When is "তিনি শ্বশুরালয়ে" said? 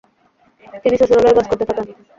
0.83-1.37